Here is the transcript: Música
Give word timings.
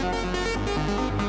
Música 0.00 1.27